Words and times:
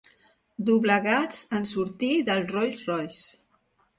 Doblegats 0.69 1.41
en 1.59 1.69
sortir 1.73 2.11
del 2.31 2.43
Rolls 2.53 2.83
Royce. 2.93 3.25